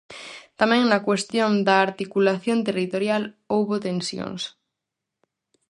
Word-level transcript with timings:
Tamén 0.59 0.81
na 0.91 1.03
cuestión 1.07 1.51
da 1.67 1.75
articulación 1.87 2.57
territorial 2.67 3.23
houbo 3.53 3.75
tensións. 3.87 4.43